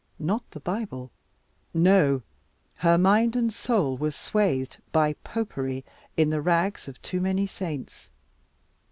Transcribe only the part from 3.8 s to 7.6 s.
were swathed by Popery in the rags of too many